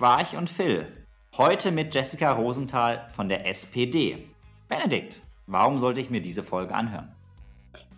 [0.00, 0.86] Quarch und Phil.
[1.36, 4.16] Heute mit Jessica Rosenthal von der SPD.
[4.66, 7.10] Benedikt, warum sollte ich mir diese Folge anhören?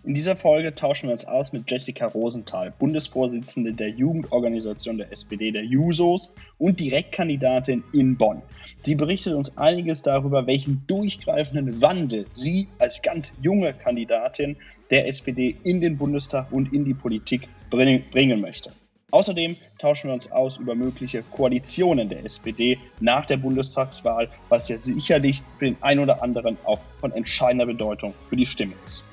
[0.03, 5.51] In dieser Folge tauschen wir uns aus mit Jessica Rosenthal, Bundesvorsitzende der Jugendorganisation der SPD,
[5.51, 8.41] der Jusos und Direktkandidatin in Bonn.
[8.81, 14.57] Sie berichtet uns einiges darüber, welchen durchgreifenden Wandel sie als ganz junge Kandidatin
[14.89, 18.73] der SPD in den Bundestag und in die Politik bringen möchte.
[19.13, 24.79] Außerdem tauschen wir uns aus über mögliche Koalitionen der SPD nach der Bundestagswahl, was ja
[24.79, 29.03] sicherlich für den einen oder anderen auch von entscheidender Bedeutung für die Stimme ist.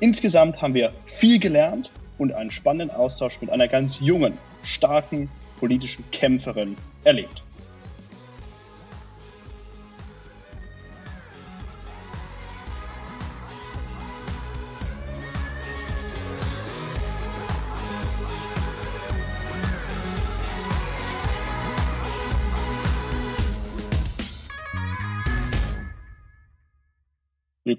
[0.00, 5.28] Insgesamt haben wir viel gelernt und einen spannenden Austausch mit einer ganz jungen, starken
[5.60, 7.43] politischen Kämpferin erlebt.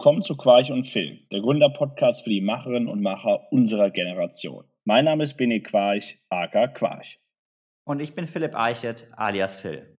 [0.05, 4.63] Willkommen zu Quarch und Film, der Gründerpodcast für die Macherinnen und Macher unserer Generation.
[4.83, 7.17] Mein Name ist Bene Quarch, aka Quarch.
[7.87, 9.97] Und ich bin Philipp Eichert, alias Phil.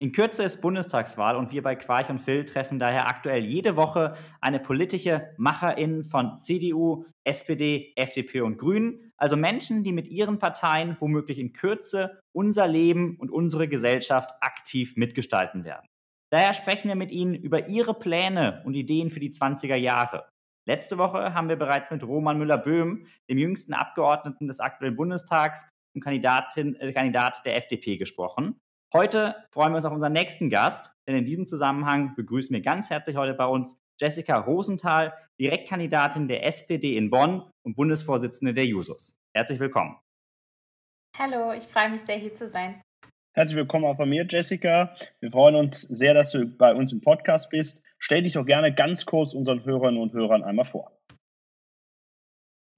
[0.00, 4.14] In Kürze ist Bundestagswahl und wir bei Quarch und Phil treffen daher aktuell jede Woche
[4.40, 10.96] eine politische Macherin von CDU, SPD, FDP und Grünen, also Menschen, die mit ihren Parteien
[11.00, 15.88] womöglich in Kürze unser Leben und unsere Gesellschaft aktiv mitgestalten werden.
[16.30, 20.28] Daher sprechen wir mit Ihnen über Ihre Pläne und Ideen für die 20er Jahre.
[20.66, 26.02] Letzte Woche haben wir bereits mit Roman Müller-Böhm, dem jüngsten Abgeordneten des aktuellen Bundestags und
[26.02, 28.60] Kandidatin, äh, Kandidat der FDP, gesprochen.
[28.94, 32.90] Heute freuen wir uns auf unseren nächsten Gast, denn in diesem Zusammenhang begrüßen wir ganz
[32.90, 39.18] herzlich heute bei uns Jessica Rosenthal, Direktkandidatin der SPD in Bonn und Bundesvorsitzende der Jusos.
[39.34, 39.98] Herzlich willkommen.
[41.18, 42.80] Hallo, ich freue mich sehr, hier zu sein.
[43.38, 44.96] Herzlich willkommen auch von mir, Jessica.
[45.20, 47.86] Wir freuen uns sehr, dass du bei uns im Podcast bist.
[48.00, 50.90] Stell dich doch gerne ganz kurz unseren Hörerinnen und Hörern einmal vor.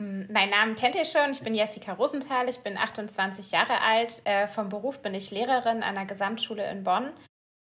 [0.03, 1.31] Hm, mein Name kennt ihr schon.
[1.31, 2.47] Ich bin Jessica Rosenthal.
[2.51, 4.21] Ich bin 28 Jahre alt.
[4.27, 7.11] Äh, vom Beruf bin ich Lehrerin an der Gesamtschule in Bonn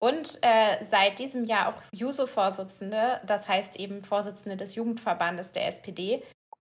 [0.01, 6.21] und äh, seit diesem Jahr auch JUSO-Vorsitzende, das heißt eben Vorsitzende des Jugendverbandes der SPD.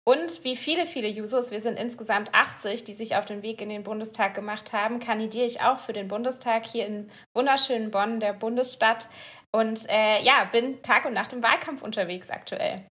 [0.07, 3.67] Und wie viele, viele Jusos, wir sind insgesamt 80, die sich auf den Weg in
[3.67, 8.31] den Bundestag gemacht haben, kandidiere ich auch für den Bundestag hier in wunderschönen Bonn, der
[8.31, 9.07] Bundesstadt.
[9.51, 12.87] Und äh, ja, bin Tag und Nacht im Wahlkampf unterwegs aktuell.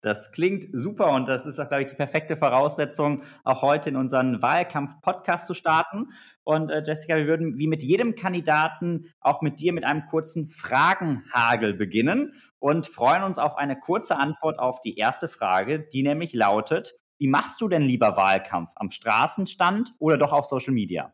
[0.00, 3.96] Das klingt super und das ist auch, glaube ich, die perfekte Voraussetzung, auch heute in
[3.96, 6.08] unseren Wahlkampf-Podcast zu starten.
[6.46, 10.46] Und äh, Jessica, wir würden wie mit jedem Kandidaten auch mit dir mit einem kurzen
[10.46, 16.34] Fragenhagel beginnen und freuen uns auf eine kurze Antwort auf die erste Frage, die nämlich
[16.34, 18.70] lautet, wie machst du denn lieber Wahlkampf?
[18.76, 21.12] Am Straßenstand oder doch auf Social Media?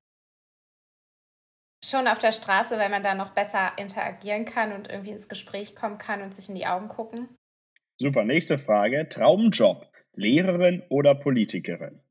[1.82, 5.74] Schon auf der Straße, weil man da noch besser interagieren kann und irgendwie ins Gespräch
[5.74, 7.34] kommen kann und sich in die Augen gucken.
[7.98, 9.08] Super, nächste Frage.
[9.08, 12.02] Traumjob, Lehrerin oder Politikerin?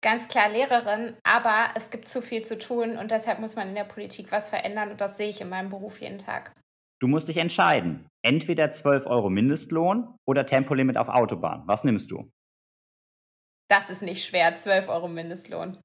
[0.00, 3.74] Ganz klar Lehrerin, aber es gibt zu viel zu tun und deshalb muss man in
[3.74, 6.52] der Politik was verändern und das sehe ich in meinem Beruf jeden Tag.
[7.00, 8.08] Du musst dich entscheiden.
[8.22, 11.62] Entweder 12 Euro Mindestlohn oder Tempolimit auf Autobahn.
[11.66, 12.30] Was nimmst du?
[13.68, 15.78] Das ist nicht schwer, 12 Euro Mindestlohn.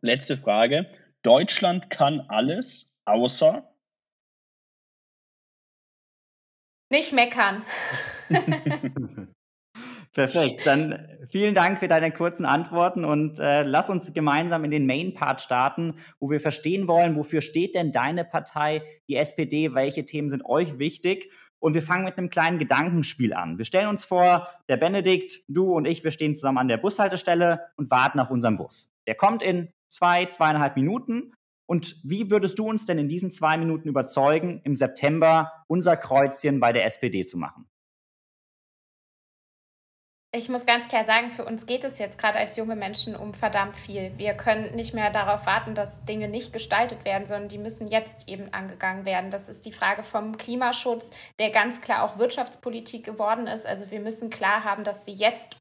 [0.00, 0.92] Letzte Frage.
[1.22, 3.74] Deutschland kann alles, außer
[6.90, 7.64] nicht meckern.
[10.14, 10.64] Perfekt.
[10.64, 15.42] Dann vielen Dank für deine kurzen Antworten und äh, lass uns gemeinsam in den Main-Part
[15.42, 20.44] starten, wo wir verstehen wollen, wofür steht denn deine Partei, die SPD, welche Themen sind
[20.44, 21.32] euch wichtig?
[21.58, 23.58] Und wir fangen mit einem kleinen Gedankenspiel an.
[23.58, 27.60] Wir stellen uns vor, der Benedikt, du und ich, wir stehen zusammen an der Bushaltestelle
[27.76, 28.94] und warten auf unseren Bus.
[29.08, 31.32] Der kommt in zwei, zweieinhalb Minuten.
[31.66, 36.60] Und wie würdest du uns denn in diesen zwei Minuten überzeugen, im September unser Kreuzchen
[36.60, 37.66] bei der SPD zu machen?
[40.36, 43.34] Ich muss ganz klar sagen, für uns geht es jetzt gerade als junge Menschen um
[43.34, 44.12] verdammt viel.
[44.16, 48.28] Wir können nicht mehr darauf warten, dass Dinge nicht gestaltet werden, sondern die müssen jetzt
[48.28, 49.30] eben angegangen werden.
[49.30, 53.66] Das ist die Frage vom Klimaschutz, der ganz klar auch Wirtschaftspolitik geworden ist.
[53.66, 55.56] Also wir müssen klar haben, dass wir jetzt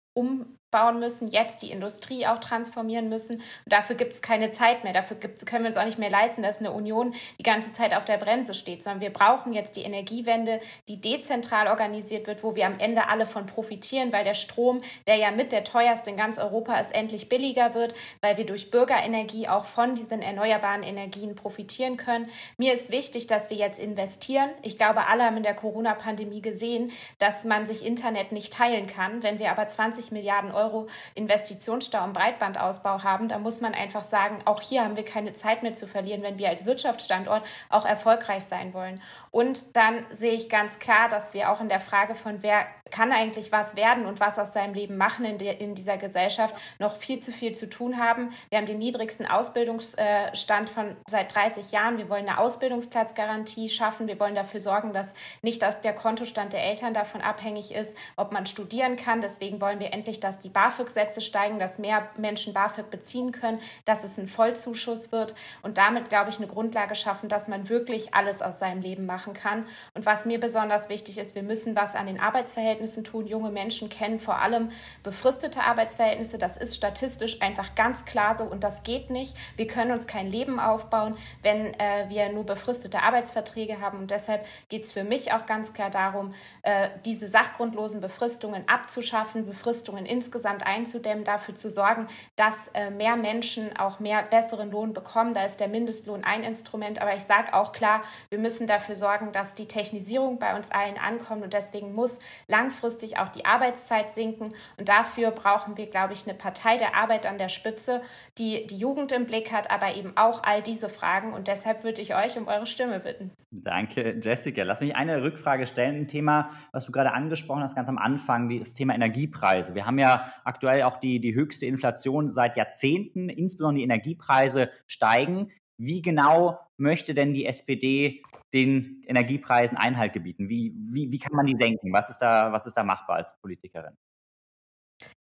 [0.73, 3.37] umbauen müssen, jetzt die Industrie auch transformieren müssen.
[3.37, 3.43] Und
[3.73, 4.93] dafür gibt es keine Zeit mehr.
[4.93, 8.05] Dafür können wir uns auch nicht mehr leisten, dass eine Union die ganze Zeit auf
[8.05, 12.65] der Bremse steht, sondern wir brauchen jetzt die Energiewende, die dezentral organisiert wird, wo wir
[12.65, 16.39] am Ende alle von profitieren, weil der Strom, der ja mit der teuerste in ganz
[16.39, 21.97] Europa ist, endlich billiger wird, weil wir durch Bürgerenergie auch von diesen erneuerbaren Energien profitieren
[21.97, 22.29] können.
[22.57, 24.49] Mir ist wichtig, dass wir jetzt investieren.
[24.61, 29.23] Ich glaube, alle haben in der Corona-Pandemie gesehen, dass man sich Internet nicht teilen kann.
[29.23, 33.73] Wenn wir aber 20 20 Milliarden Euro Euro Investitionsstau im Breitbandausbau haben, da muss man
[33.73, 37.43] einfach sagen, auch hier haben wir keine Zeit mehr zu verlieren, wenn wir als Wirtschaftsstandort
[37.69, 39.01] auch erfolgreich sein wollen.
[39.31, 43.11] Und dann sehe ich ganz klar, dass wir auch in der Frage von wer kann
[43.11, 46.95] eigentlich was werden und was aus seinem Leben machen in, der, in dieser Gesellschaft noch
[46.95, 48.29] viel zu viel zu tun haben.
[48.49, 51.97] Wir haben den niedrigsten Ausbildungsstand von seit 30 Jahren.
[51.97, 54.07] Wir wollen eine Ausbildungsplatzgarantie schaffen.
[54.07, 58.45] Wir wollen dafür sorgen, dass nicht der Kontostand der Eltern davon abhängig ist, ob man
[58.45, 59.21] studieren kann.
[59.21, 64.03] Deswegen wollen wir endlich, dass die BAföG-Sätze steigen, dass mehr Menschen BAföG beziehen können, dass
[64.03, 68.43] es ein Vollzuschuss wird und damit, glaube ich, eine Grundlage schaffen, dass man wirklich alles
[68.43, 69.65] aus seinem Leben machen kann.
[69.95, 73.27] Und was mir besonders wichtig ist, wir müssen was an den Arbeitsverhältnissen Arbeitsverhältnissen tun.
[73.27, 74.69] Junge Menschen kennen vor allem
[75.03, 76.37] befristete Arbeitsverhältnisse.
[76.37, 79.35] Das ist statistisch einfach ganz klar so und das geht nicht.
[79.55, 83.99] Wir können uns kein Leben aufbauen, wenn äh, wir nur befristete Arbeitsverträge haben.
[83.99, 86.33] Und deshalb geht es für mich auch ganz klar darum,
[86.63, 93.75] äh, diese sachgrundlosen Befristungen abzuschaffen, Befristungen insgesamt einzudämmen, dafür zu sorgen, dass äh, mehr Menschen
[93.77, 95.33] auch mehr besseren Lohn bekommen.
[95.33, 97.01] Da ist der Mindestlohn ein Instrument.
[97.01, 100.97] Aber ich sage auch klar, wir müssen dafür sorgen, dass die Technisierung bei uns allen
[100.97, 101.43] ankommt.
[101.43, 104.53] Und deswegen muss langfristig langfristig auch die Arbeitszeit sinken.
[104.77, 108.01] Und dafür brauchen wir, glaube ich, eine Partei der Arbeit an der Spitze,
[108.37, 111.33] die die Jugend im Blick hat, aber eben auch all diese Fragen.
[111.33, 113.31] Und deshalb würde ich euch um eure Stimme bitten.
[113.51, 114.63] Danke, Jessica.
[114.63, 115.95] Lass mich eine Rückfrage stellen.
[115.95, 119.75] Ein Thema, was du gerade angesprochen hast, ganz am Anfang, das Thema Energiepreise.
[119.75, 123.29] Wir haben ja aktuell auch die, die höchste Inflation seit Jahrzehnten.
[123.29, 125.49] Insbesondere die Energiepreise steigen.
[125.77, 128.21] Wie genau möchte denn die SPD
[128.53, 130.49] den Energiepreisen Einhalt gebieten?
[130.49, 131.91] Wie, wie, wie kann man die senken?
[131.91, 133.97] Was ist, da, was ist da machbar als Politikerin?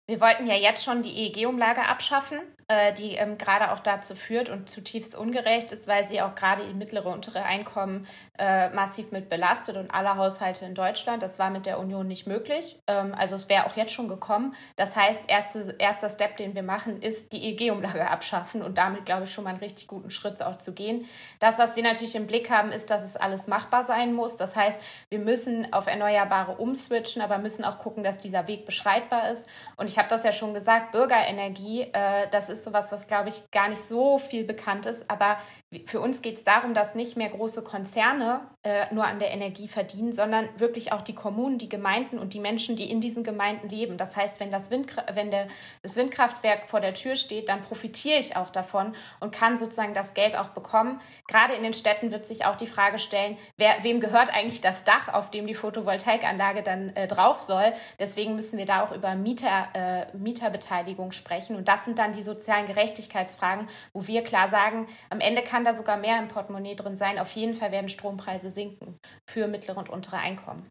[0.09, 2.39] Wir wollten ja jetzt schon die EEG-Umlage abschaffen,
[2.69, 6.63] äh, die ähm, gerade auch dazu führt und zutiefst ungerecht ist, weil sie auch gerade
[6.73, 8.07] mittlere und untere Einkommen
[8.37, 11.23] äh, massiv mit belastet und alle Haushalte in Deutschland.
[11.23, 12.79] Das war mit der Union nicht möglich.
[12.87, 14.55] Ähm, also es wäre auch jetzt schon gekommen.
[14.77, 19.25] Das heißt, erste, erster Step, den wir machen, ist die EEG-Umlage abschaffen und damit, glaube
[19.25, 21.05] ich, schon mal einen richtig guten Schritt auch zu gehen.
[21.39, 24.37] Das, was wir natürlich im Blick haben, ist, dass es alles machbar sein muss.
[24.37, 24.79] Das heißt,
[25.09, 29.47] wir müssen auf Erneuerbare umswitchen, aber müssen auch gucken, dass dieser Weg beschreitbar ist.
[29.75, 33.49] Und ich habe das ja schon gesagt, Bürgerenergie, äh, das ist sowas, was, glaube ich,
[33.51, 35.09] gar nicht so viel bekannt ist.
[35.09, 35.37] Aber
[35.85, 39.67] für uns geht es darum, dass nicht mehr große Konzerne äh, nur an der Energie
[39.67, 43.69] verdienen, sondern wirklich auch die Kommunen, die Gemeinden und die Menschen, die in diesen Gemeinden
[43.69, 43.97] leben.
[43.97, 45.47] Das heißt, wenn das, Windkra wenn der,
[45.81, 50.13] das Windkraftwerk vor der Tür steht, dann profitiere ich auch davon und kann sozusagen das
[50.13, 50.99] Geld auch bekommen.
[51.27, 54.83] Gerade in den Städten wird sich auch die Frage stellen, wer, wem gehört eigentlich das
[54.83, 57.73] Dach, auf dem die Photovoltaikanlage dann äh, drauf soll.
[57.99, 61.55] Deswegen müssen wir da auch über Mieter äh, äh, Mieterbeteiligung sprechen.
[61.55, 65.73] Und das sind dann die sozialen Gerechtigkeitsfragen, wo wir klar sagen, am Ende kann da
[65.73, 67.19] sogar mehr im Portemonnaie drin sein.
[67.19, 68.95] Auf jeden Fall werden Strompreise sinken
[69.25, 70.67] für mittlere und untere Einkommen.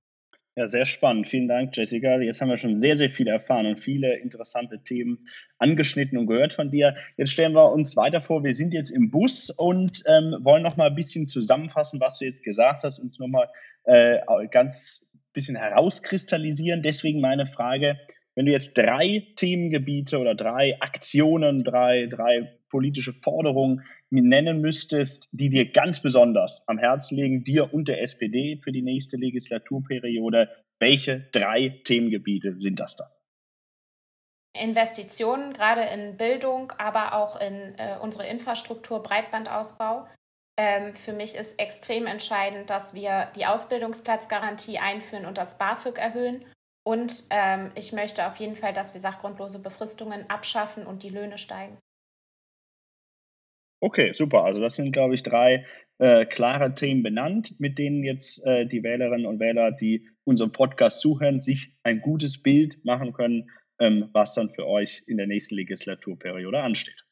[0.59, 1.29] Ja, sehr spannend.
[1.29, 2.19] Vielen Dank, Jessica.
[2.19, 5.29] Jetzt haben wir schon sehr, sehr viel erfahren und viele interessante Themen
[5.59, 6.97] angeschnitten und gehört von dir.
[7.19, 10.79] Jetzt stellen wir uns weiter vor, wir sind jetzt im Bus und ähm, wollen noch
[10.79, 13.49] mal ein bisschen zusammenfassen, was du jetzt gesagt hast und noch mal
[13.85, 14.19] äh,
[14.51, 16.83] ganz bisschen herauskristallisieren.
[16.83, 18.01] Deswegen meine Frage,
[18.37, 25.49] wenn du jetzt drei Themengebiete oder drei Aktionen, drei, drei politische Forderungen nennen müsstest, die
[25.49, 31.29] dir ganz besonders am Herzen liegen, dir und der SPD für die nächste Legislaturperiode, welche
[31.33, 33.11] drei Themengebiete sind das da?
[34.55, 40.06] Investitionen, gerade in Bildung, aber auch in äh, unsere Infrastruktur, Breitbandausbau.
[40.59, 46.44] Ähm, für mich ist extrem entscheidend, dass wir die Ausbildungsplatzgarantie einführen und das BAföG erhöhen
[46.86, 51.36] und ähm, ich möchte auf jeden Fall, dass wir sachgrundlose Befristungen abschaffen und die Löhne
[51.36, 51.78] steigen.
[53.81, 54.44] Okay, super.
[54.44, 55.66] Also das sind, glaube ich, drei
[55.98, 61.00] äh, klare Themen benannt, mit denen jetzt äh, die Wählerinnen und Wähler, die unserem Podcast
[61.00, 63.50] zuhören, sich ein gutes Bild machen können,
[63.81, 67.06] ähm, was dann für euch in der nächsten Legislaturperiode ansteht.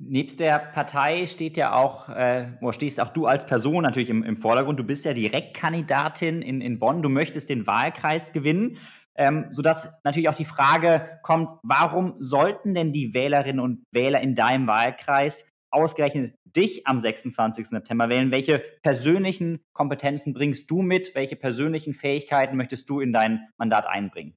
[0.00, 4.36] Nebst der Partei steht ja auch, äh, stehst auch du als Person natürlich im, im
[4.36, 4.78] Vordergrund.
[4.78, 7.02] Du bist ja Direktkandidatin in, in Bonn.
[7.02, 8.78] Du möchtest den Wahlkreis gewinnen,
[9.16, 14.36] ähm, sodass natürlich auch die Frage kommt, warum sollten denn die Wählerinnen und Wähler in
[14.36, 17.66] deinem Wahlkreis ausgerechnet dich am 26.
[17.66, 18.30] September wählen?
[18.30, 21.16] Welche persönlichen Kompetenzen bringst du mit?
[21.16, 24.36] Welche persönlichen Fähigkeiten möchtest du in dein Mandat einbringen?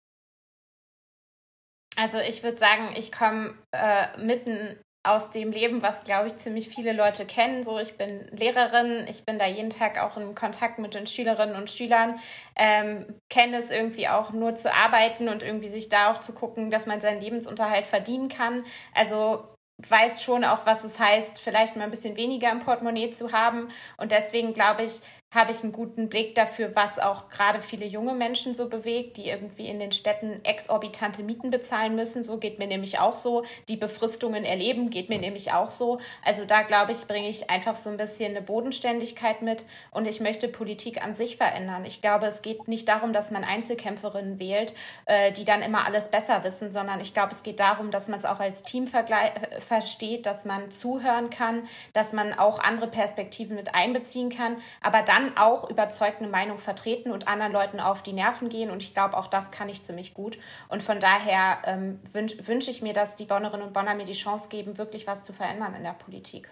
[1.98, 6.70] Also ich würde sagen, ich komme äh, mitten aus dem Leben, was, glaube ich, ziemlich
[6.70, 7.64] viele Leute kennen.
[7.64, 11.56] So, ich bin Lehrerin, ich bin da jeden Tag auch in Kontakt mit den Schülerinnen
[11.56, 12.20] und Schülern,
[12.56, 16.70] ähm, kenne es irgendwie auch nur zu arbeiten und irgendwie sich da auch zu gucken,
[16.70, 18.64] dass man seinen Lebensunterhalt verdienen kann.
[18.94, 19.44] Also
[19.90, 23.70] weiß schon auch, was es heißt, vielleicht mal ein bisschen weniger im Portemonnaie zu haben.
[23.98, 28.14] Und deswegen glaube ich, habe ich einen guten Blick dafür, was auch gerade viele junge
[28.14, 32.26] Menschen so bewegt, die irgendwie in den Städten exorbitante Mieten bezahlen müssen.
[32.26, 33.46] So geht mir nämlich auch so.
[33.70, 36.00] Die Befristungen erleben, geht mir nämlich auch so.
[36.26, 40.20] Also da glaube ich, bringe ich einfach so ein bisschen eine Bodenständigkeit mit und ich
[40.20, 41.86] möchte Politik an sich verändern.
[41.86, 44.74] Ich glaube, es geht nicht darum, dass man Einzelkämpferinnen wählt,
[45.06, 48.20] äh, die dann immer alles besser wissen, sondern ich glaube, es geht darum, dass man
[48.20, 53.56] es auch als Team äh, versteht, dass man zuhören kann, dass man auch andere Perspektiven
[53.56, 58.04] mit einbeziehen kann, aber dann kann auch überzeugt eine Meinung vertreten und anderen Leuten auf
[58.04, 58.70] die Nerven gehen.
[58.70, 60.38] Und ich glaube, auch das kann ich ziemlich gut.
[60.70, 64.14] Und von daher ähm, wünsche wünsch ich mir, dass die Bonnerinnen und Bonner mir die
[64.14, 66.52] Chance geben, wirklich was zu verändern in der Politik.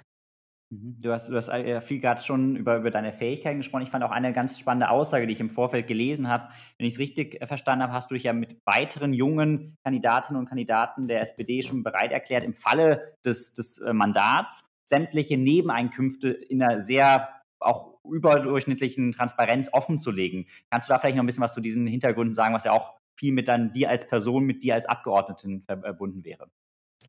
[0.71, 0.97] Mhm.
[1.01, 3.83] Du hast, du hast äh, viel gerade schon über, über deine Fähigkeiten gesprochen.
[3.83, 6.49] Ich fand auch eine ganz spannende Aussage, die ich im Vorfeld gelesen habe.
[6.77, 10.39] Wenn ich es richtig äh, verstanden habe, hast du dich ja mit weiteren jungen Kandidatinnen
[10.39, 16.29] und Kandidaten der SPD schon bereit erklärt, im Falle des, des äh, Mandats sämtliche Nebeneinkünfte
[16.29, 20.47] in einer sehr auch überdurchschnittlichen Transparenz offen zu legen.
[20.69, 22.93] Kannst du da vielleicht noch ein bisschen was zu diesen Hintergründen sagen, was ja auch
[23.15, 26.49] viel mit dann dir als Person, mit dir als Abgeordneten verbunden wäre?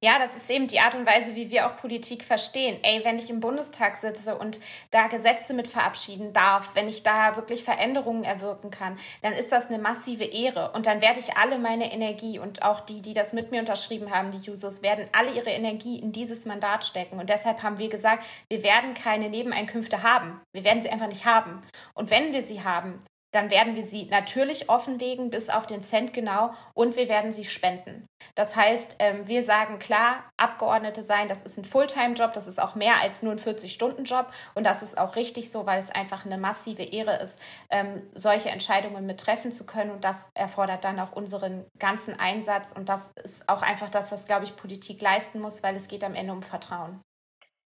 [0.02, 2.78] Ja, das ist eben die Art und Weise, wie wir auch Politik verstehen.
[2.82, 4.58] Ey, wenn ich im Bundestag sitze und
[4.90, 9.66] da Gesetze mit verabschieden darf, wenn ich da wirklich Veränderungen erwirken kann, dann ist das
[9.66, 10.72] eine massive Ehre.
[10.72, 14.10] Und dann werde ich alle meine Energie und auch die, die das mit mir unterschrieben
[14.10, 17.20] haben, die Jusos, werden alle ihre Energie in dieses Mandat stecken.
[17.20, 20.40] Und deshalb haben wir gesagt, wir werden keine Nebeneinkünfte haben.
[20.54, 21.60] Wir werden sie einfach nicht haben.
[21.92, 23.00] Und wenn wir sie haben,
[23.32, 27.44] dann werden wir sie natürlich offenlegen, bis auf den Cent genau, und wir werden sie
[27.44, 28.06] spenden.
[28.34, 32.74] Das heißt, ähm, wir sagen klar, Abgeordnete sein, das ist ein Fulltime-Job, das ist auch
[32.74, 36.38] mehr als nur ein 40-Stunden-Job und das ist auch richtig so, weil es einfach eine
[36.38, 41.12] massive Ehre ist, ähm, solche Entscheidungen mit treffen zu können und das erfordert dann auch
[41.12, 45.62] unseren ganzen Einsatz und das ist auch einfach das, was, glaube ich, Politik leisten muss,
[45.62, 47.00] weil es geht am Ende um Vertrauen.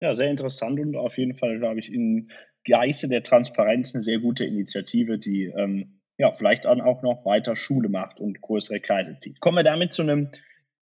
[0.00, 2.30] Ja, sehr interessant und auf jeden Fall, glaube ich, in
[2.64, 7.56] Geiste der Transparenz eine sehr gute Initiative, die ähm, ja vielleicht dann auch noch weiter
[7.56, 9.40] Schule macht und größere Kreise zieht.
[9.40, 10.30] Kommen wir damit zu einem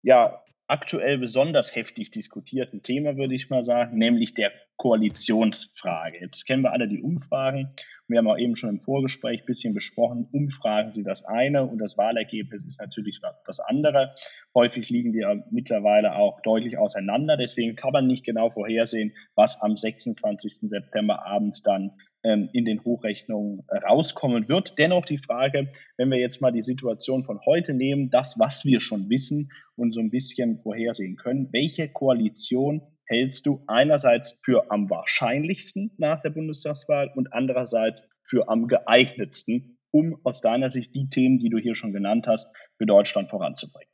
[0.03, 6.19] ja aktuell besonders heftig diskutierten Thema, würde ich mal sagen, nämlich der Koalitionsfrage.
[6.21, 7.75] Jetzt kennen wir alle die Umfragen.
[8.13, 11.79] Wir haben auch eben schon im Vorgespräch ein bisschen besprochen, Umfragen sind das eine und
[11.79, 14.15] das Wahlergebnis ist natürlich das andere.
[14.55, 17.37] Häufig liegen ja mittlerweile auch deutlich auseinander.
[17.37, 20.69] Deswegen kann man nicht genau vorhersehen, was am 26.
[20.69, 21.93] September abends dann
[22.25, 24.79] ähm, in den Hochrechnungen rauskommen wird.
[24.79, 28.81] Dennoch die Frage, wenn wir jetzt mal die Situation von heute nehmen, das, was wir
[28.81, 34.89] schon wissen und so ein bisschen vorhersehen können, welche Koalition hältst du einerseits für am
[34.89, 41.39] wahrscheinlichsten nach der Bundestagswahl und andererseits für am geeignetsten, um aus deiner Sicht die Themen,
[41.39, 43.92] die du hier schon genannt hast, für Deutschland voranzubringen?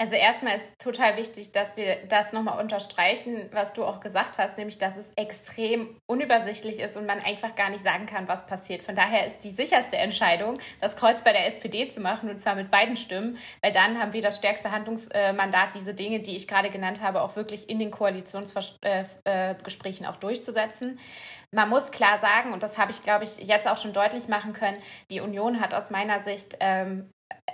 [0.00, 4.56] Also erstmal ist total wichtig, dass wir das nochmal unterstreichen, was du auch gesagt hast,
[4.56, 8.84] nämlich dass es extrem unübersichtlich ist und man einfach gar nicht sagen kann, was passiert.
[8.84, 12.54] Von daher ist die sicherste Entscheidung, das Kreuz bei der SPD zu machen und zwar
[12.54, 16.70] mit beiden Stimmen, weil dann haben wir das stärkste Handlungsmandat, diese Dinge, die ich gerade
[16.70, 21.00] genannt habe, auch wirklich in den Koalitionsgesprächen auch durchzusetzen.
[21.50, 24.52] Man muss klar sagen, und das habe ich, glaube ich, jetzt auch schon deutlich machen
[24.52, 27.10] können, die Union hat aus meiner Sicht ähm,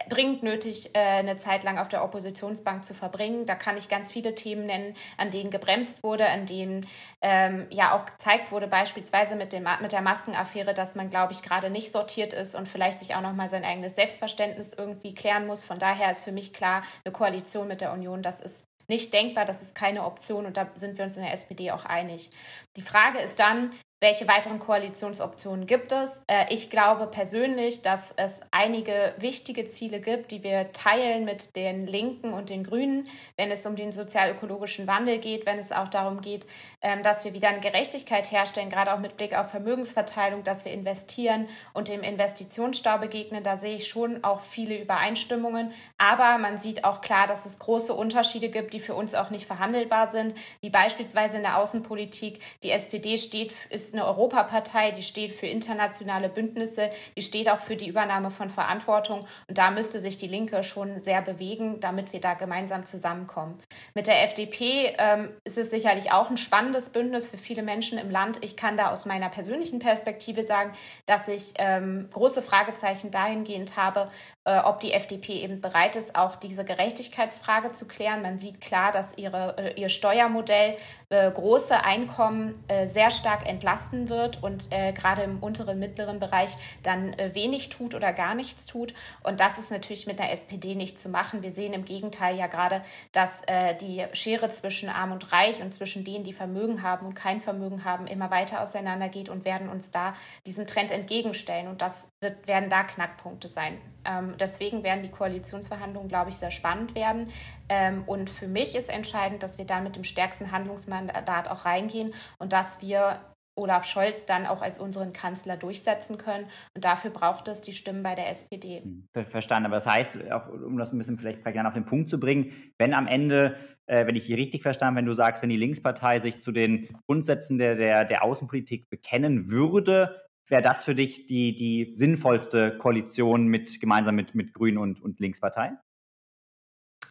[0.08, 3.46] dringend nötig, äh, eine Zeit lang auf der Oppositionsbank zu verbringen.
[3.46, 6.86] Da kann ich ganz viele Themen nennen, an denen gebremst wurde, an denen
[7.22, 11.42] ähm, ja auch gezeigt wurde, beispielsweise mit, dem, mit der Maskenaffäre, dass man, glaube ich,
[11.42, 15.64] gerade nicht sortiert ist und vielleicht sich auch nochmal sein eigenes Selbstverständnis irgendwie klären muss.
[15.64, 19.44] Von daher ist für mich klar, eine Koalition mit der Union, das ist nicht denkbar,
[19.44, 22.30] das ist keine Option und da sind wir uns in der SPD auch einig.
[22.76, 23.72] Die Frage ist dann,
[24.04, 26.22] welche weiteren Koalitionsoptionen gibt es?
[26.26, 31.86] Äh, ich glaube persönlich, dass es einige wichtige Ziele gibt, die wir teilen mit den
[31.86, 33.08] Linken und den Grünen,
[33.38, 36.46] wenn es um den sozial-ökologischen Wandel geht, wenn es auch darum geht,
[36.82, 40.72] ähm, dass wir wieder eine Gerechtigkeit herstellen, gerade auch mit Blick auf Vermögensverteilung, dass wir
[40.72, 43.42] investieren und dem Investitionsstau begegnen.
[43.42, 45.72] Da sehe ich schon auch viele Übereinstimmungen.
[45.96, 49.46] Aber man sieht auch klar, dass es große Unterschiede gibt, die für uns auch nicht
[49.46, 52.40] verhandelbar sind, wie beispielsweise in der Außenpolitik.
[52.62, 57.76] Die SPD steht, ist eine Europapartei, die steht für internationale Bündnisse, die steht auch für
[57.76, 59.26] die Übernahme von Verantwortung.
[59.48, 63.58] Und da müsste sich die Linke schon sehr bewegen, damit wir da gemeinsam zusammenkommen.
[63.94, 68.10] Mit der FDP ähm, ist es sicherlich auch ein spannendes Bündnis für viele Menschen im
[68.10, 68.38] Land.
[68.42, 70.72] Ich kann da aus meiner persönlichen Perspektive sagen,
[71.06, 74.08] dass ich ähm, große Fragezeichen dahingehend habe,
[74.44, 78.22] äh, ob die FDP eben bereit ist, auch diese Gerechtigkeitsfrage zu klären.
[78.22, 80.76] Man sieht klar, dass ihre, äh, ihr Steuermodell
[81.10, 86.18] äh, große Einkommen äh, sehr stark entlastet entlasten wird und äh, gerade im unteren, mittleren
[86.18, 88.94] Bereich dann äh, wenig tut oder gar nichts tut.
[89.22, 91.42] Und das ist natürlich mit der SPD nicht zu machen.
[91.42, 95.72] Wir sehen im Gegenteil ja gerade, dass äh, die Schere zwischen Arm und Reich und
[95.72, 99.90] zwischen denen, die Vermögen haben und kein Vermögen haben, immer weiter auseinandergeht und werden uns
[99.90, 100.14] da
[100.46, 101.68] diesen Trend entgegenstellen.
[101.68, 103.78] Und das wird, werden da Knackpunkte sein.
[104.04, 107.30] Ähm, deswegen werden die Koalitionsverhandlungen, glaube ich, sehr spannend werden.
[107.68, 112.12] Ähm, und für mich ist entscheidend, dass wir da mit dem stärksten Handlungsmandat auch reingehen
[112.38, 113.20] und dass wir
[113.56, 116.46] Olaf Scholz dann auch als unseren Kanzler durchsetzen können.
[116.74, 118.82] Und dafür braucht es die Stimmen bei der SPD.
[118.82, 119.66] Hm, verstanden.
[119.66, 122.52] Aber das heißt, auch um das ein bisschen vielleicht prägnant auf den Punkt zu bringen,
[122.78, 123.56] wenn am Ende,
[123.86, 126.88] äh, wenn ich hier richtig verstanden, wenn du sagst, wenn die Linkspartei sich zu den
[127.06, 133.46] Grundsätzen der, der, der Außenpolitik bekennen würde, wäre das für dich die, die sinnvollste Koalition
[133.46, 135.72] mit, gemeinsam mit, mit Grünen und, und Linkspartei?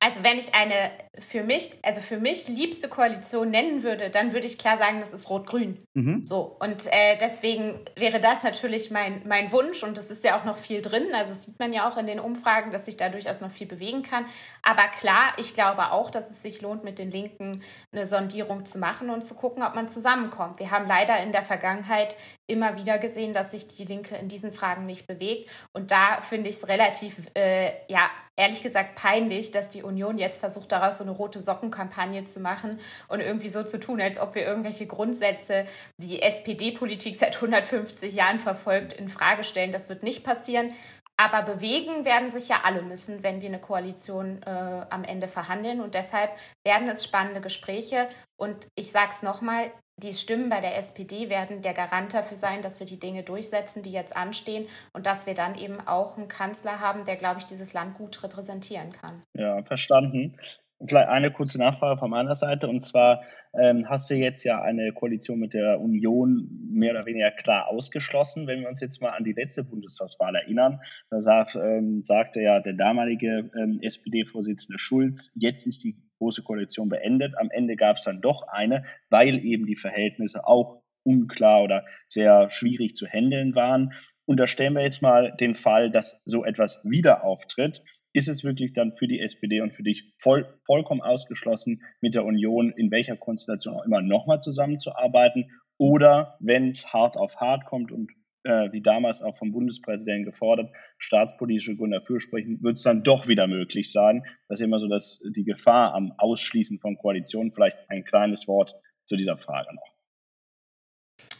[0.04, 4.48] Also wenn ich eine für mich, also für mich liebste Koalition nennen würde, dann würde
[4.48, 5.80] ich klar sagen, das ist Rot-Grün.
[5.94, 6.26] Mhm.
[6.26, 10.44] So und äh, deswegen wäre das natürlich mein mein Wunsch und es ist ja auch
[10.44, 11.08] noch viel drin.
[11.14, 13.66] Also das sieht man ja auch in den Umfragen, dass sich da durchaus noch viel
[13.66, 14.26] bewegen kann.
[14.62, 18.80] Aber klar, ich glaube auch, dass es sich lohnt, mit den Linken eine Sondierung zu
[18.80, 20.60] machen und zu gucken, ob man zusammenkommt.
[20.60, 24.52] Wir haben leider in der Vergangenheit immer wieder gesehen, dass sich die Linke in diesen
[24.52, 29.70] Fragen nicht bewegt und da finde ich es relativ äh, ja ehrlich gesagt peinlich, dass
[29.70, 33.80] die Union jetzt versucht, daraus so eine rote Sockenkampagne zu machen und irgendwie so zu
[33.80, 35.66] tun, als ob wir irgendwelche Grundsätze,
[35.98, 39.72] die SPD-Politik seit 150 Jahren verfolgt, in Frage stellen.
[39.72, 40.74] Das wird nicht passieren.
[41.16, 45.80] Aber bewegen werden sich ja alle müssen, wenn wir eine Koalition äh, am Ende verhandeln.
[45.80, 46.32] Und deshalb
[46.66, 48.08] werden es spannende Gespräche.
[48.36, 52.62] Und ich sage es nochmal, die Stimmen bei der SPD werden der Garant dafür sein,
[52.62, 56.28] dass wir die Dinge durchsetzen, die jetzt anstehen und dass wir dann eben auch einen
[56.28, 59.22] Kanzler haben, der, glaube ich, dieses Land gut repräsentieren kann.
[59.34, 60.38] Ja, verstanden.
[60.86, 62.68] Vielleicht eine kurze Nachfrage von meiner Seite.
[62.68, 63.24] Und zwar
[63.58, 68.48] ähm, hast du jetzt ja eine Koalition mit der Union mehr oder weniger klar ausgeschlossen.
[68.48, 72.60] Wenn wir uns jetzt mal an die letzte Bundestagswahl erinnern, da sag, ähm, sagte ja
[72.60, 77.38] der damalige ähm, SPD-Vorsitzende Schulz, jetzt ist die große Koalition beendet.
[77.38, 82.50] Am Ende gab es dann doch eine, weil eben die Verhältnisse auch unklar oder sehr
[82.50, 83.94] schwierig zu handeln waren.
[84.26, 88.94] Unterstellen wir jetzt mal den Fall, dass so etwas wieder auftritt ist es wirklich dann
[88.94, 93.74] für die SPD und für dich voll, vollkommen ausgeschlossen, mit der Union in welcher Konstellation
[93.74, 95.50] auch immer nochmal zusammenzuarbeiten?
[95.78, 98.12] Oder wenn es hart auf hart kommt und
[98.44, 103.28] äh, wie damals auch vom Bundespräsidenten gefordert, staatspolitische Gründe dafür sprechen, wird es dann doch
[103.28, 104.24] wieder möglich sein.
[104.48, 108.76] Das ist immer so, dass die Gefahr am Ausschließen von Koalitionen, vielleicht ein kleines Wort
[109.06, 109.94] zu dieser Frage noch.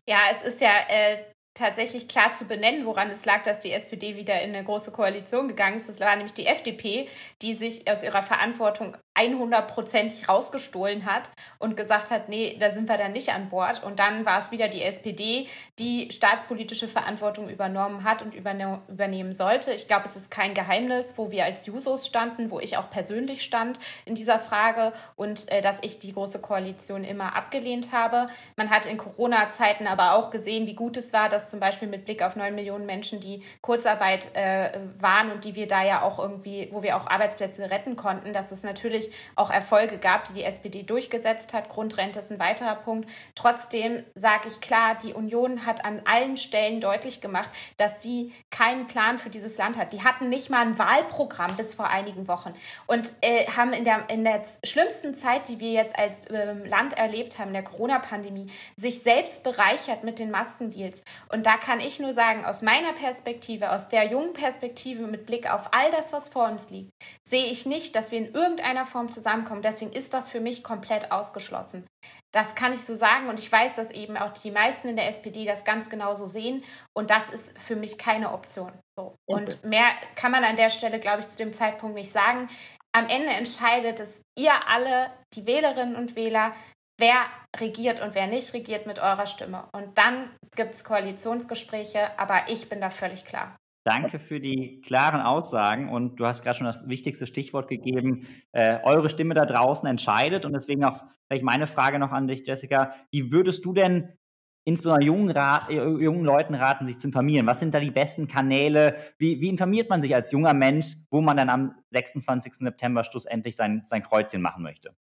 [0.08, 1.18] Ja, es ist ja äh,
[1.54, 5.48] tatsächlich klar zu benennen, woran es lag, dass die SPD wieder in eine große Koalition
[5.48, 5.90] gegangen ist.
[5.90, 7.08] Das war nämlich die FDP,
[7.42, 12.98] die sich aus ihrer Verantwortung 100%ig rausgestohlen hat und gesagt hat, nee, da sind wir
[12.98, 13.84] dann nicht an Bord.
[13.84, 15.48] Und dann war es wieder die SPD,
[15.78, 19.72] die staatspolitische Verantwortung übernommen hat und überne übernehmen sollte.
[19.74, 23.44] Ich glaube, es ist kein Geheimnis, wo wir als Jusos standen, wo ich auch persönlich
[23.44, 28.26] stand in dieser Frage und äh, dass ich die Große Koalition immer abgelehnt habe.
[28.56, 32.06] Man hat in Corona-Zeiten aber auch gesehen, wie gut es war, dass zum Beispiel mit
[32.06, 36.20] Blick auf neun Millionen Menschen, die Kurzarbeit äh, waren und die wir da ja auch
[36.20, 40.34] irgendwie, wo wir auch Arbeitsplätze retten konnten, dass es natürlich natürlich auch Erfolge gab, die
[40.34, 41.70] die SPD durchgesetzt hat.
[41.70, 43.10] Grundrente ist ein weiterer Punkt.
[43.36, 48.88] Trotzdem sage ich klar, die Union hat an allen Stellen deutlich gemacht, dass sie keinen
[48.88, 49.94] Plan für dieses Land hat.
[49.94, 52.54] Die hatten nicht mal ein Wahlprogramm bis vor einigen Wochen
[52.88, 56.94] und äh, haben in der, in der schlimmsten Zeit, die wir jetzt als ähm, Land
[56.94, 61.04] erlebt haben, der Corona-Pandemie, sich selbst bereichert mit den Maskendeals.
[61.30, 65.52] Und da kann ich nur sagen, aus meiner Perspektive, aus der jungen Perspektive mit Blick
[65.52, 66.92] auf all das, was vor uns liegt,
[67.28, 69.62] sehe ich nicht, dass wir in irgendeiner Form zusammenkommen.
[69.62, 71.86] Deswegen ist das für mich komplett ausgeschlossen.
[72.32, 75.08] Das kann ich so sagen und ich weiß, dass eben auch die meisten in der
[75.08, 76.64] SPD das ganz genauso sehen
[76.96, 78.72] und das ist für mich keine Option.
[78.98, 79.16] So.
[79.28, 79.44] Okay.
[79.44, 82.48] Und mehr kann man an der Stelle, glaube ich, zu dem Zeitpunkt nicht sagen.
[82.96, 86.52] Am Ende entscheidet es ihr alle, die Wählerinnen und Wähler,
[87.00, 87.26] wer
[87.58, 89.68] regiert und wer nicht regiert mit eurer Stimme.
[89.74, 93.56] Und dann gibt es Koalitionsgespräche, aber ich bin da völlig klar.
[93.86, 98.26] Danke für die klaren Aussagen und du hast gerade schon das wichtigste Stichwort gegeben.
[98.54, 102.48] Äh, eure Stimme da draußen entscheidet und deswegen auch vielleicht meine Frage noch an dich,
[102.48, 102.94] Jessica.
[103.12, 104.18] Wie würdest du denn
[104.64, 107.46] insbesondere jungen, äh, jungen Leuten raten, sich zu informieren?
[107.46, 108.96] Was sind da die besten Kanäle?
[109.18, 112.54] Wie, wie, informiert man sich als junger Mensch, wo man dann am 26.
[112.54, 114.96] September schlussendlich sein, sein Kreuzchen machen möchte?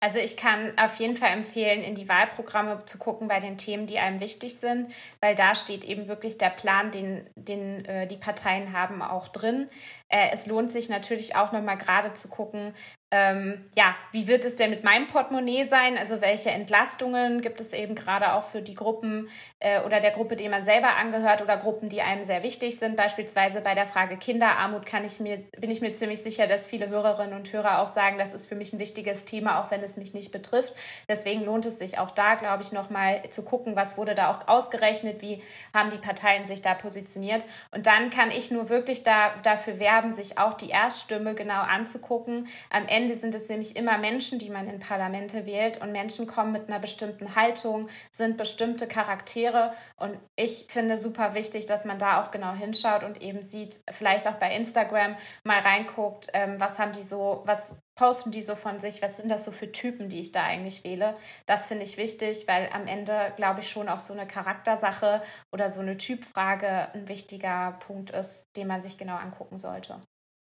[0.00, 3.86] Also ich kann auf jeden Fall empfehlen, in die Wahlprogramme zu gucken bei den Themen,
[3.86, 8.16] die einem wichtig sind, weil da steht eben wirklich der Plan, den, den äh, die
[8.16, 9.68] Parteien haben, auch drin.
[10.08, 12.74] Äh, es lohnt sich natürlich auch nochmal gerade zu gucken,
[13.16, 15.96] ähm, ja, wie wird es denn mit meinem Portemonnaie sein?
[15.96, 19.28] Also welche Entlastungen gibt es eben gerade auch für die Gruppen
[19.60, 22.96] äh, oder der Gruppe, die man selber angehört oder Gruppen, die einem sehr wichtig sind?
[22.96, 26.88] Beispielsweise bei der Frage Kinderarmut kann ich mir, bin ich mir ziemlich sicher, dass viele
[26.88, 29.96] Hörerinnen und Hörer auch sagen, das ist für mich ein wichtiges Thema, auch wenn es
[29.96, 30.74] mich nicht betrifft.
[31.08, 34.48] Deswegen lohnt es sich auch da, glaube ich, nochmal zu gucken, was wurde da auch
[34.48, 35.40] ausgerechnet, wie
[35.72, 37.44] haben die Parteien sich da positioniert.
[37.70, 42.48] Und dann kann ich nur wirklich da, dafür werben, sich auch die Erststimme genau anzugucken.
[42.70, 46.26] Am Ende Ende sind es nämlich immer Menschen, die man in Parlamente wählt und Menschen
[46.26, 51.98] kommen mit einer bestimmten Haltung, sind bestimmte Charaktere und ich finde super wichtig, dass man
[51.98, 56.78] da auch genau hinschaut und eben sieht, vielleicht auch bei Instagram mal reinguckt, ähm, was
[56.78, 60.08] haben die so, was posten die so von sich, was sind das so für Typen,
[60.08, 61.14] die ich da eigentlich wähle.
[61.44, 65.20] Das finde ich wichtig, weil am Ende, glaube ich, schon auch so eine Charaktersache
[65.52, 70.00] oder so eine Typfrage ein wichtiger Punkt ist, den man sich genau angucken sollte.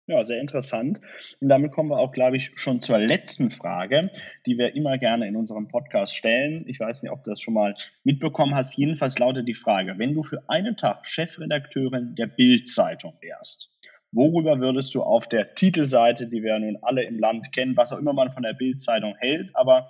[0.06, 1.00] Ja, sehr interessant.
[1.40, 4.12] Und damit kommen wir auch, glaube ich, schon zur letzten Frage,
[4.46, 6.66] die wir immer gerne in unserem Podcast stellen.
[6.68, 8.78] Ich weiß nicht, ob du das schon mal mitbekommen hast.
[8.78, 13.72] Jedenfalls lautet die Frage, wenn du für einen Tag Chefredakteurin der Bild-Zeitung wärst,
[14.12, 17.98] worüber würdest du auf der Titelseite, die wir nun alle im Land kennen, was auch
[17.98, 19.90] immer man von der Bild-Zeitung hält, aber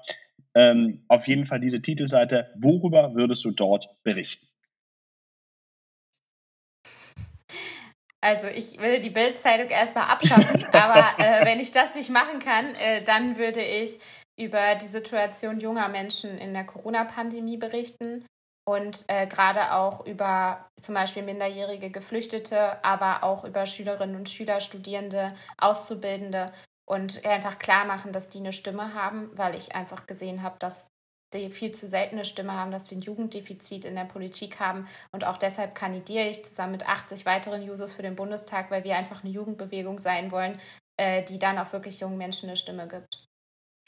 [0.53, 4.45] ähm, auf jeden Fall diese Titelseite, worüber würdest du dort berichten?
[8.23, 12.73] Also ich will die Bildzeitung erstmal abschaffen, aber äh, wenn ich das nicht machen kann,
[12.75, 13.99] äh, dann würde ich
[14.39, 18.25] über die Situation junger Menschen in der Corona-Pandemie berichten
[18.65, 24.61] und äh, gerade auch über zum Beispiel minderjährige Geflüchtete, aber auch über Schülerinnen und Schüler,
[24.61, 26.53] Studierende, Auszubildende
[26.85, 30.92] und einfach klar machen, dass die eine Stimme haben, weil ich einfach gesehen habe, dass
[31.33, 34.87] die viel zu seltene Stimme haben, dass wir ein Jugenddefizit in der Politik haben.
[35.11, 38.97] Und auch deshalb kandidiere ich zusammen mit 80 weiteren Jusos für den Bundestag, weil wir
[38.97, 40.59] einfach eine Jugendbewegung sein wollen,
[40.97, 43.32] äh, die dann auch wirklich jungen Menschen eine Stimme gibt.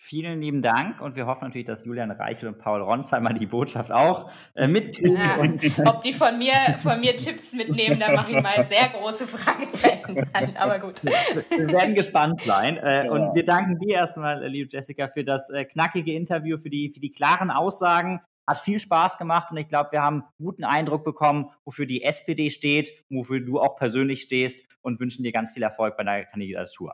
[0.08, 3.92] Vielen lieben Dank und wir hoffen natürlich, dass Julian Reichel und Paul Ronsheimer die Botschaft
[3.92, 5.18] auch äh, mitkriegen.
[5.18, 5.40] Ja,
[5.88, 10.24] ob die von mir, von mir Tipps mitnehmen, da mache ich mal sehr große Fragezeichen
[10.32, 11.04] an, aber gut.
[11.04, 13.12] Wir werden gespannt sein äh, ja.
[13.12, 16.92] und wir danken dir erstmal, äh, liebe Jessica, für das äh, knackige Interview, für die,
[16.94, 18.22] für die klaren Aussagen.
[18.46, 22.52] Hat viel Spaß gemacht und ich glaube, wir haben guten Eindruck bekommen, wofür die SPD
[22.52, 26.94] steht, wofür du auch persönlich stehst und wünschen dir ganz viel Erfolg bei deiner Kandidatur.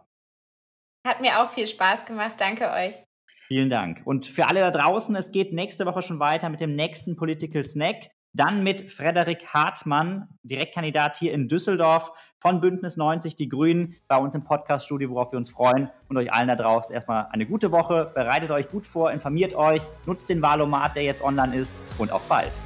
[1.05, 2.39] Hat mir auch viel Spaß gemacht.
[2.39, 2.95] Danke euch.
[3.47, 4.01] Vielen Dank.
[4.05, 7.63] Und für alle da draußen, es geht nächste Woche schon weiter mit dem nächsten Political
[7.63, 8.07] Snack.
[8.33, 14.35] Dann mit Frederik Hartmann, Direktkandidat hier in Düsseldorf von Bündnis 90 Die Grünen bei uns
[14.35, 15.89] im Podcaststudio, worauf wir uns freuen.
[16.07, 18.11] Und euch allen da draußen erstmal eine gute Woche.
[18.15, 22.21] Bereitet euch gut vor, informiert euch, nutzt den Wahlomat, der jetzt online ist und auf
[22.29, 22.61] bald.